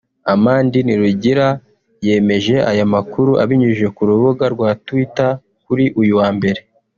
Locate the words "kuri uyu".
5.65-6.13